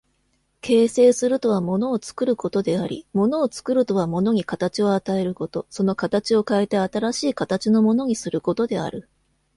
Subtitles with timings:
[0.61, 9.07] 形成するとは物を作ることであり、物を作るとは物に形を与えること、その形を変えて新しい形のものにすることである。